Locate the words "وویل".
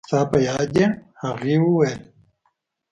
1.61-1.99